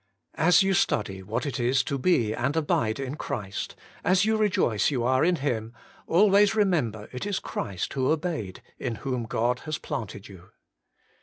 3. 0.35 0.45
As 0.45 0.63
you 0.63 0.73
study 0.73 1.21
what 1.21 1.45
it 1.45 1.59
is 1.59 1.83
to 1.83 1.99
be 1.99 2.33
and 2.33 2.55
abide 2.57 2.99
in 2.99 3.13
Christ, 3.13 3.75
as 4.03 4.25
you 4.25 4.35
rejoice 4.35 4.89
you 4.89 5.03
are 5.03 5.23
in 5.23 5.35
Him, 5.35 5.75
always 6.07 6.55
remember 6.55 7.07
it 7.11 7.27
is 7.27 7.37
Christ 7.37 7.93
who 7.93 8.09
obeyed 8.11 8.63
in 8.79 8.95
whom 9.05 9.25
God 9.25 9.59
has 9.59 9.77
planted 9.77 10.27
you. 10.27 10.49